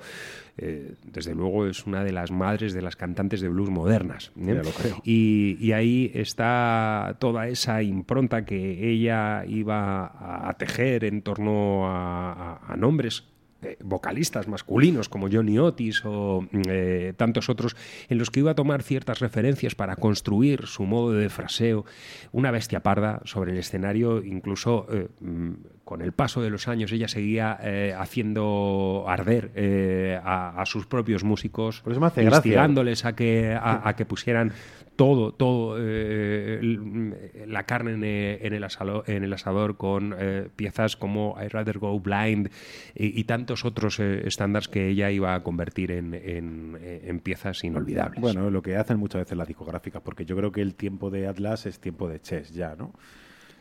[0.57, 4.31] eh, desde luego es una de las madres de las cantantes de blues modernas.
[4.37, 4.43] ¿eh?
[4.45, 5.01] Ya lo creo.
[5.03, 11.87] Y, y ahí está toda esa impronta que ella iba a, a tejer en torno
[11.89, 13.23] a, a- a nombres
[13.63, 17.75] eh, vocalistas masculinos como Johnny Otis o mm, eh, tantos otros,
[18.07, 21.85] en los que iba a tomar ciertas referencias para construir su modo de fraseo,
[22.31, 25.51] una bestia parda sobre el escenario, incluso eh, mm,
[25.83, 27.57] con el paso de los años ella seguía
[27.97, 32.37] haciendo arder a, a sus propios músicos, Por eso me hace gracia.
[32.39, 34.51] instigándoles a que, a, a que pusieran
[34.97, 37.13] todo, todo eh, el-
[37.47, 41.47] la carne en, eh, en el, asalo- en el asador con eh, piezas como I
[41.47, 42.49] Rather Go Blind
[42.95, 48.19] y, tantos otros eh, estándares que ella iba a convertir en- en piezas inolvidables.
[48.21, 51.27] Bueno, lo que hacen muchas veces las discográficas, porque yo creo que el tiempo de
[51.27, 52.91] Atlas es tiempo de Chess ya, ¿no?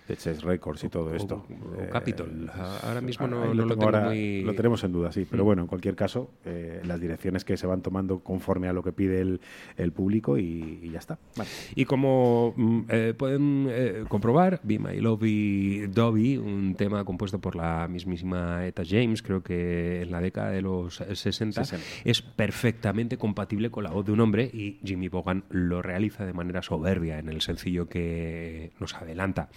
[0.09, 1.45] De Chess Records y todo esto.
[1.51, 2.51] o Eh, Capitol.
[2.83, 5.27] Ahora mismo no- ahí no lo tengo ahora- muy- Lo tenemos en duda, sí.
[5.29, 5.47] Pero Mm.
[5.47, 8.93] bueno, en cualquier caso, eh, las direcciones que se van tomando conforme a lo que
[8.93, 9.41] pide el,
[9.77, 11.19] el público y, y ya está.
[11.37, 11.51] Vale.
[11.75, 17.57] Y como mm, eh, pueden eh, comprobar, Be My Lovey Dobby, un tema compuesto por
[17.57, 21.85] la mismísima Eta James, creo que en la década de los eh, 60, 60.
[22.05, 26.33] es perfectamente compatible con la voz de un hombre y Jimmy Bogan lo realiza de
[26.33, 29.49] manera soberbia en el sencillo que nos adelanta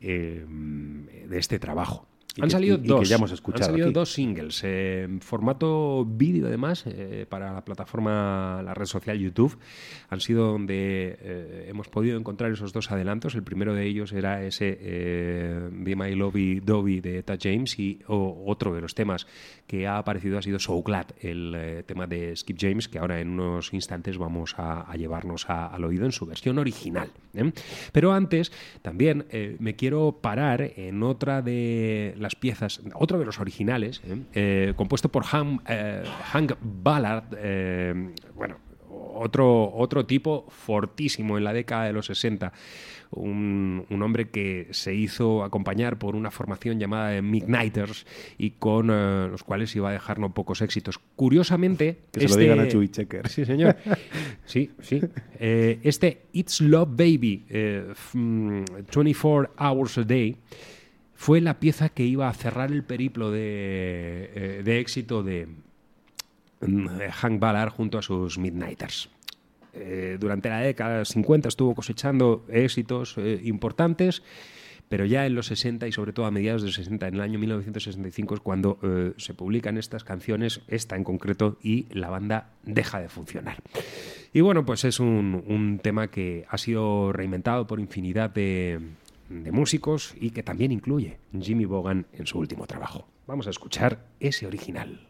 [0.00, 2.07] eh, de este trabajo.
[2.36, 3.08] Y Han que- salido y- y que dos.
[3.08, 3.94] ya hemos escuchado Han salido aquí.
[3.94, 9.58] dos singles eh, en formato vídeo, además, eh, para la plataforma, la red social YouTube.
[10.10, 13.34] Han sido donde eh, hemos podido encontrar esos dos adelantos.
[13.34, 18.44] El primero de ellos era ese Be My Lovey Dobby de Eta James y o-
[18.46, 19.26] otro de los temas
[19.66, 23.30] que ha aparecido ha sido So Glad, el tema de Skip James, que ahora en
[23.30, 27.10] unos instantes vamos a, a llevarnos a- al oído en su versión original.
[27.92, 28.52] Pero antes,
[28.82, 29.26] también
[29.58, 34.02] me quiero parar en otra de las piezas, otro de los originales,
[34.34, 34.72] ¿eh?
[34.76, 36.02] Compuesto por Ham- eh,
[36.32, 38.56] Hank Ballard, eh, bueno,
[38.90, 42.52] otro, otro tipo fortísimo en la década de los 60.
[43.10, 48.06] Un, un hombre que se hizo acompañar por una formación llamada Midnighters
[48.36, 50.98] y con eh, los cuales iba a dejar no pocos éxitos.
[51.16, 53.26] Curiosamente, Que se lo este- digan a Chubby Checker.
[53.28, 53.76] Sí, señor.
[54.44, 55.00] Sí, sí.
[55.40, 58.64] Eh, este It's Love Baby, eh, f- mm,
[58.94, 60.36] 24 Hours a Day,
[61.18, 65.48] fue la pieza que iba a cerrar el periplo de, eh, de éxito de
[66.60, 69.10] mm, Hank Ballard junto a sus Midnighters.
[69.74, 74.22] Eh, durante la década 50 estuvo cosechando éxitos eh, importantes,
[74.88, 77.20] pero ya en los 60 y sobre todo a mediados de los 60, en el
[77.20, 78.78] año 1965 es cuando
[79.16, 83.56] se publican estas canciones, esta en concreto, y la banda deja de funcionar.
[84.32, 88.80] Y bueno, pues es un, un tema que ha sido reinventado por infinidad de,
[89.28, 93.08] de músicos y que también incluye Jimmy Bogan en su último trabajo.
[93.26, 95.08] Vamos a escuchar ese original.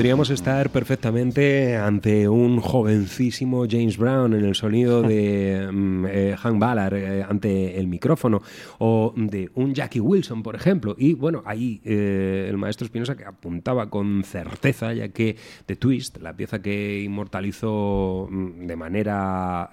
[0.00, 6.58] Podríamos estar perfectamente ante un jovencísimo James Brown en el sonido de mm, eh, Hank
[6.58, 8.40] Ballard eh, ante el micrófono
[8.78, 10.96] o de un Jackie Wilson, por ejemplo.
[10.96, 15.36] Y bueno, ahí eh, el maestro Espinosa que apuntaba con certeza, ya que
[15.66, 19.70] The Twist, la pieza que inmortalizó mm, de manera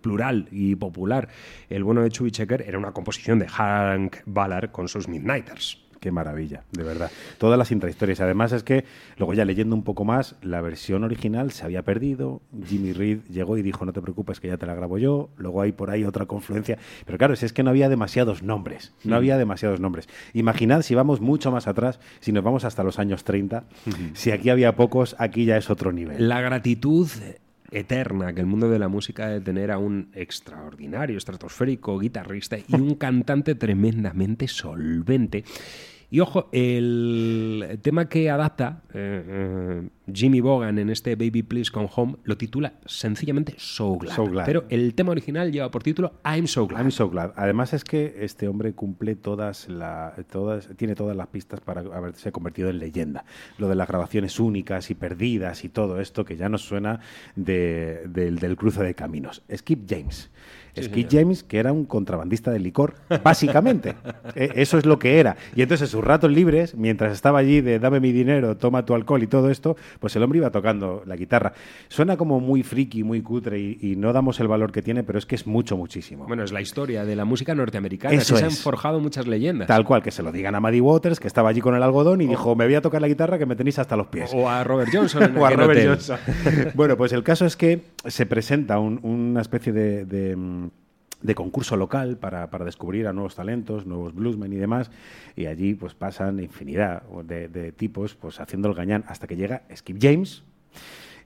[0.00, 1.28] plural y popular
[1.68, 5.85] el bueno de Chubby Checker, era una composición de Hank Ballard con sus Midnighters.
[6.06, 7.10] Qué maravilla, de verdad.
[7.36, 8.20] Todas las intrahistorias.
[8.20, 8.84] Además es que,
[9.16, 12.42] luego ya leyendo un poco más, la versión original se había perdido.
[12.64, 15.30] Jimmy Reed llegó y dijo, no te preocupes que ya te la grabo yo.
[15.36, 16.78] Luego hay por ahí otra confluencia.
[17.04, 18.92] Pero claro, es que no había demasiados nombres.
[19.02, 20.08] No había demasiados nombres.
[20.32, 23.64] Imaginad si vamos mucho más atrás, si nos vamos hasta los años 30.
[24.12, 26.28] Si aquí había pocos, aquí ya es otro nivel.
[26.28, 27.08] La gratitud
[27.70, 32.74] eterna que el mundo de la música de tener a un extraordinario, estratosférico guitarrista y
[32.74, 35.44] un cantante tremendamente solvente.
[36.08, 41.88] Y ojo, el tema que adapta, eh, eh, Jimmy Bogan en este Baby Please Come
[41.96, 44.14] Home lo titula sencillamente So Glad.
[44.14, 44.46] So Glad.
[44.46, 46.80] Pero el tema original lleva por título I'm So Glad.
[46.80, 47.32] I'm so glad.
[47.36, 52.30] Además es que este hombre cumple todas la, todas, tiene todas las pistas para haberse
[52.30, 53.24] convertido en leyenda.
[53.58, 57.00] Lo de las grabaciones únicas y perdidas y todo esto que ya nos suena
[57.34, 59.42] de- del, del cruce de caminos.
[59.54, 60.30] Skip James.
[60.84, 61.08] Sí, señor.
[61.10, 63.94] James, que era un contrabandista de licor, básicamente.
[64.34, 65.36] E- Eso es lo que era.
[65.54, 68.94] Y entonces, en sus ratos libres, mientras estaba allí de dame mi dinero, toma tu
[68.94, 71.52] alcohol y todo esto, pues el hombre iba tocando la guitarra.
[71.88, 75.18] Suena como muy friki, muy cutre y, y no damos el valor que tiene, pero
[75.18, 76.26] es que es mucho, muchísimo.
[76.26, 78.14] Bueno, es la historia de la música norteamericana.
[78.14, 79.68] Eso que se han forjado muchas leyendas.
[79.68, 82.20] Tal cual, que se lo digan a Maddie Waters, que estaba allí con el algodón
[82.20, 84.30] y dijo, me voy a tocar la guitarra que me tenéis hasta los pies.
[84.34, 85.32] O a Robert Johnson.
[85.38, 85.86] O a Robert.
[85.88, 86.18] Johnson.
[86.74, 90.65] bueno, pues el caso es que se presenta un- una especie de, de, mm,
[91.22, 94.90] de concurso local para, para descubrir a nuevos talentos, nuevos bluesmen y demás,
[95.34, 99.62] y allí pues pasan infinidad de, de tipos pues haciendo el gañán hasta que llega
[99.74, 100.44] Skip James,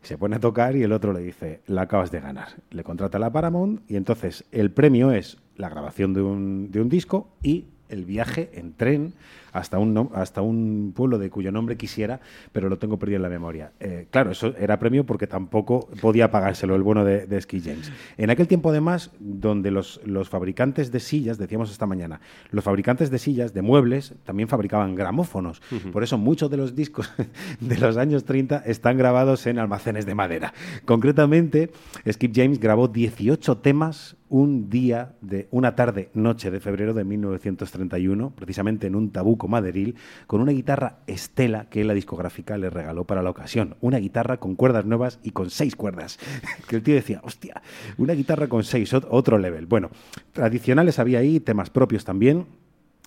[0.02, 2.48] se pone a tocar y el otro le dice, la acabas de ganar.
[2.70, 6.88] Le contrata la Paramount y entonces el premio es la grabación de un, de un
[6.88, 9.12] disco y el viaje en tren
[9.52, 12.20] hasta un, hasta un pueblo de cuyo nombre quisiera,
[12.52, 13.72] pero lo tengo perdido en la memoria.
[13.80, 17.92] Eh, claro, eso era premio porque tampoco podía pagárselo el bueno de, de Ski James.
[18.16, 22.20] En aquel tiempo, además, donde los, los fabricantes de sillas, decíamos esta mañana,
[22.50, 25.62] los fabricantes de sillas, de muebles, también fabricaban gramófonos.
[25.92, 27.10] Por eso muchos de los discos
[27.60, 30.52] de los años 30 están grabados en almacenes de madera.
[30.84, 31.70] Concretamente,
[32.10, 38.30] Skip James grabó 18 temas un día de una tarde noche de febrero de 1931,
[38.30, 39.10] precisamente en un
[39.48, 43.76] maderil, con una guitarra Estela que la discográfica le regaló para la ocasión.
[43.80, 46.18] Una guitarra con cuerdas nuevas y con seis cuerdas.
[46.68, 47.62] Que el tío decía, hostia,
[47.98, 49.66] una guitarra con seis, ot- otro level.
[49.66, 49.90] Bueno,
[50.32, 52.46] tradicionales había ahí, temas propios también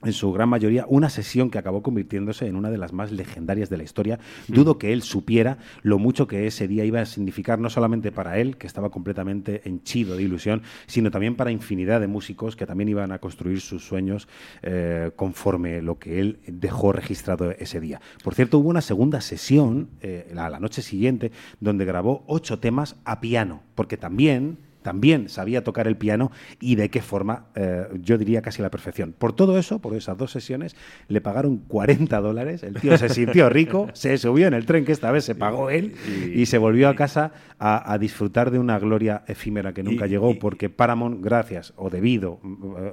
[0.06, 3.70] en su gran mayoría, una sesión que acabó convirtiéndose en una de las más legendarias
[3.70, 4.20] de la historia.
[4.48, 8.40] Dudo que él supiera lo mucho que ese día iba a significar, no solamente para
[8.40, 12.90] él, que estaba completamente henchido de ilusión, sino también para infinidad de músicos que también
[12.90, 14.28] iban a construir sus sueños
[14.62, 18.02] eh, conforme lo que él dejó registrado ese día.
[18.24, 23.20] Por cierto, hubo una segunda sesión eh, la noche siguiente donde grabó ocho temas a
[23.20, 28.42] piano, porque también también sabía tocar el piano y de qué forma, eh, yo diría
[28.42, 29.14] casi a la perfección.
[29.18, 30.76] Por todo eso, por esas dos sesiones,
[31.08, 34.92] le pagaron 40 dólares, el tío se sintió rico, se subió en el tren que
[34.92, 35.96] esta vez se pagó él
[36.34, 40.10] y, se volvió a casa a, a disfrutar de una gloria efímera que nunca Y-
[40.10, 42.40] llegó porque Paramount, gracias, o debido,
[42.78, 42.92] eh,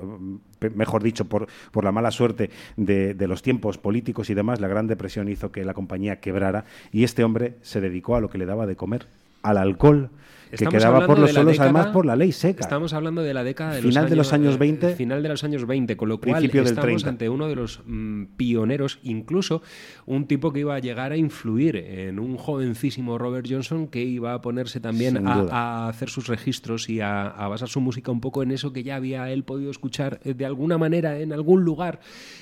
[0.59, 4.61] pe- mejor dicho, por, por la mala suerte de, de los tiempos políticos y demás,
[4.61, 8.29] la Gran Depresión hizo que la compañía quebrara y este hombre se dedicó a lo
[8.31, 9.07] que le daba de comer,
[9.43, 10.11] al alcohol
[10.51, 12.61] que Estamos quedaba por los suelos, década- además por la ley seca.
[12.61, 14.97] Estamos hablando de la década de Final los de los años eh, 20.
[14.97, 17.09] Final de los años 20, con lo cual Principio del estamos 30.
[17.09, 19.63] ante uno de los mm, pioneros, incluso
[20.07, 24.35] un tipo que iba a llegar a influir en un jovencísimo Robert Johnson que iba
[24.35, 28.21] a ponerse también a, a hacer sus registros y a, a basar su música un
[28.21, 31.65] poco en eso que ya había él podido escuchar eh, de alguna manera en algún
[31.65, 32.01] lugar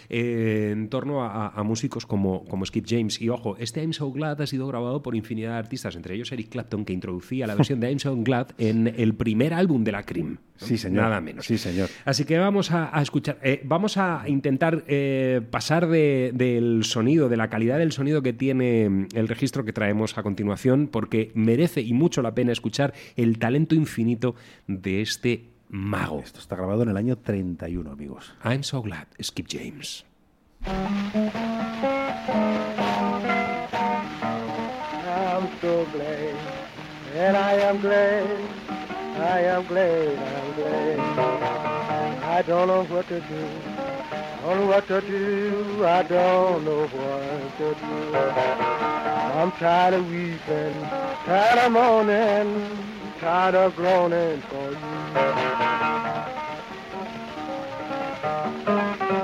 [0.09, 3.21] eh, en torno a, a músicos como, como Skip James.
[3.21, 6.33] Y ojo, este I'm So Glad ha sido grabado por infinidad de artistas, entre ellos
[6.33, 9.93] Eric Clapton, que introducía la versión de I'm So Glad en el primer álbum de
[9.93, 10.39] la Cream.
[10.61, 10.67] ¿no?
[10.67, 11.05] Sí, señor.
[11.05, 11.47] Nada menos.
[11.47, 11.89] Sí, señor.
[12.05, 17.29] Así que vamos a, a escuchar, eh, vamos a intentar eh, pasar de- del sonido,
[17.29, 21.31] de la calidad del sonido que tiene mm, el registro que traemos a continuación, porque
[21.35, 24.35] merece y mucho la pena escuchar el talento infinito
[24.67, 26.21] de este mago.
[26.25, 28.33] Esto está grabado en el año 31, amigos.
[28.45, 30.05] I'm so glad, Skip James.
[35.07, 36.18] I'm so glad,
[37.19, 38.41] and I am glad,
[39.17, 40.99] I am glad, I'm glad.
[42.23, 43.49] I don't know what to do,
[44.43, 48.17] don't know what to do, I don't know what to do.
[49.37, 50.75] I'm tired of weeping,
[51.25, 52.79] tired of mourning,
[53.19, 54.71] tired of groaning for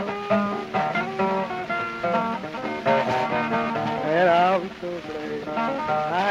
[0.09, 0.14] you.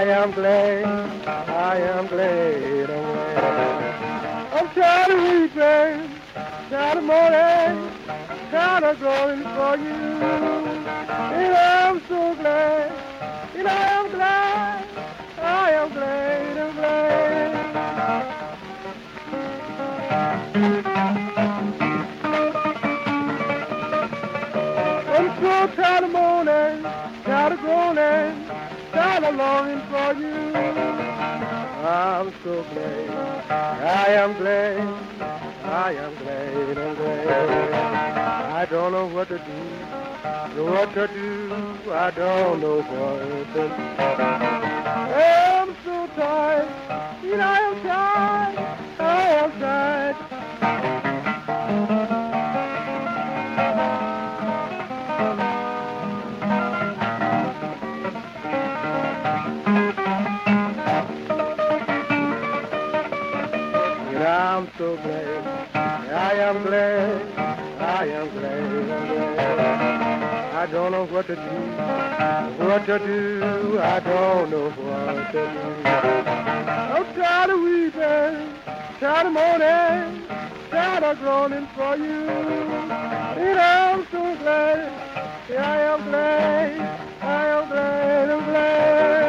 [0.03, 0.83] I am glad,
[1.25, 4.51] I am glad, I'm.
[4.51, 6.19] I'm tired of weeping,
[6.69, 7.89] tired of mourning,
[8.51, 9.93] tired of groaning for you.
[11.39, 12.91] And I'm so glad,
[13.55, 14.85] and I am glad,
[15.37, 17.53] I am glad, I'm glad.
[25.07, 26.83] I'm so tired of mourning,
[27.23, 28.43] tired of groaning,
[28.93, 30.55] tired of longing for you.
[31.85, 33.09] I'm so glad.
[33.49, 34.77] I am glad.
[35.63, 36.77] I am glad.
[36.77, 37.73] I'm glad.
[38.53, 40.63] I don't know what to do.
[40.63, 41.91] What to do.
[41.91, 43.73] I don't know what to do.
[45.13, 46.67] I'm so tired.
[47.23, 48.57] And I am tired.
[48.99, 49.01] I
[49.41, 51.12] am tired.
[70.63, 71.41] I don't know what to do.
[72.65, 73.79] What to do.
[73.81, 75.89] I don't know what to do.
[75.89, 78.55] I'm tired of weeping.
[79.01, 80.25] Tired of mourning.
[80.71, 82.29] Tired of groaning for you.
[82.29, 84.87] And I'm so glad.
[85.51, 86.79] I am glad.
[87.21, 88.29] I am glad.
[88.29, 89.22] I'm glad.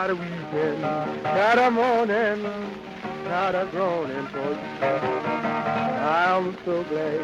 [0.00, 2.46] I'm tired of weeping, tired of mourning,
[3.24, 4.80] tired of groaning for you.
[4.80, 7.20] I'm so glad.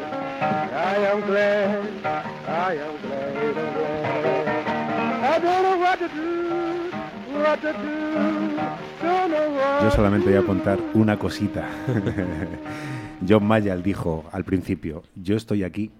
[0.74, 1.88] I am glad.
[2.04, 3.36] I am glad.
[3.38, 4.66] I'm glad.
[5.24, 6.90] I don't know what to do.
[7.40, 8.56] What to do.
[9.00, 11.66] Don't know what Yo solamente voy a contar una cosita.
[13.26, 15.92] John Mayall dijo al principio, yo estoy aquí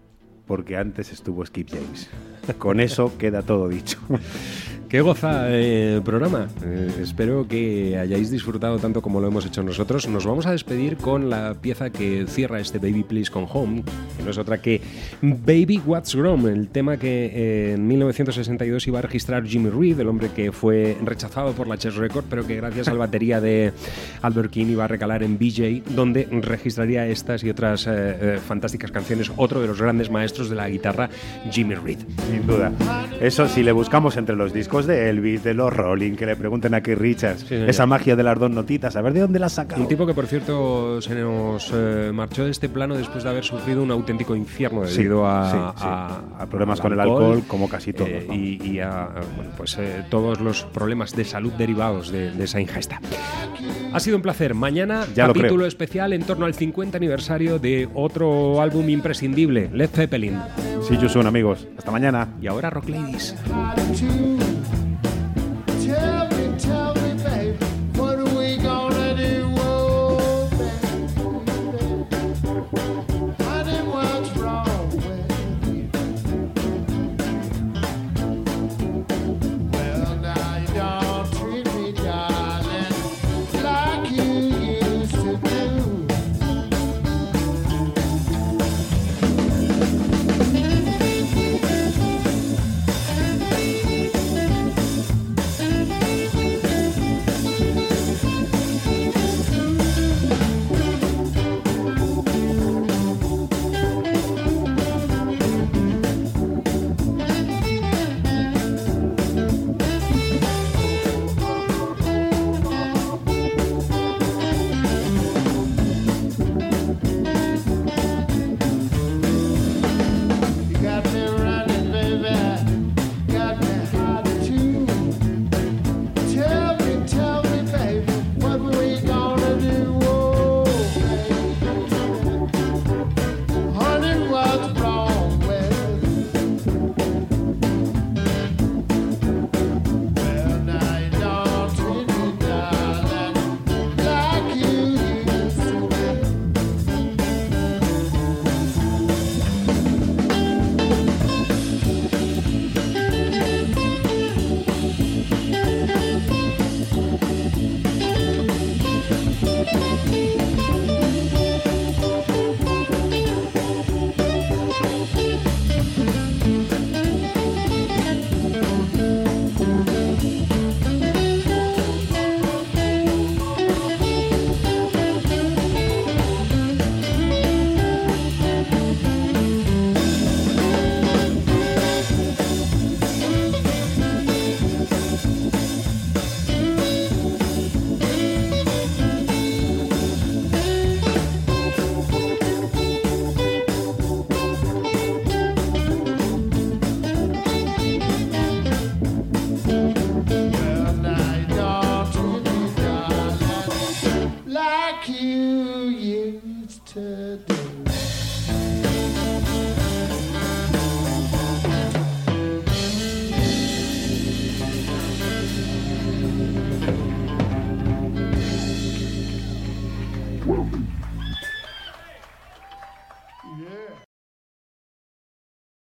[0.46, 2.10] porque antes estuvo Skip James.
[2.58, 3.98] Con eso queda todo dicho.
[4.88, 6.46] Qué goza eh, programa.
[6.64, 10.06] Eh, espero que hayáis disfrutado tanto como lo hemos hecho nosotros.
[10.08, 13.82] Nos vamos a despedir con la pieza que cierra este Baby Please Come Home,
[14.16, 14.80] que no es otra que
[15.22, 20.08] Baby What's Wrong, el tema que eh, en 1962 iba a registrar Jimmy Reed, el
[20.08, 23.72] hombre que fue rechazado por la Chess Record, pero que gracias al batería de
[24.22, 28.92] Albert King iba a recalar en BJ, donde registraría estas y otras eh, eh, fantásticas
[28.92, 31.10] canciones, otro de los grandes maestros de la guitarra,
[31.50, 31.98] Jimmy Reed.
[32.30, 32.70] Sin duda.
[33.20, 36.74] Eso si le buscamos entre los discos de Elvis, de los Rolling, que le pregunten
[36.74, 37.70] a Keith Richards, señor.
[37.70, 39.76] esa magia de las dos notitas, a ver de dónde la saca.
[39.76, 43.44] Un tipo que, por cierto, se nos eh, marchó de este plano después de haber
[43.44, 45.86] sufrido un auténtico infierno Sí, debido a, sí, sí.
[45.88, 48.34] a- A problemas con el alcohol, como casi todos, eh, ¿no?
[48.34, 52.60] y, y a bueno, pues, eh, todos los problemas de salud derivados de, de esa
[52.60, 53.00] ingesta.
[53.92, 54.52] Ha sido un placer.
[54.52, 59.88] Mañana, Ya lo capítulo especial en torno al 50 aniversario de otro álbum imprescindible, Led
[59.90, 60.38] Zeppelin.
[60.86, 61.66] Sí, you soon, amigos.
[61.78, 62.28] Hasta mañana.
[62.42, 63.34] Y ahora Rock Ladies.